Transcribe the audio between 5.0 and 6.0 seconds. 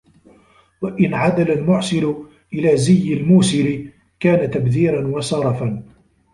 وَسَرَفًا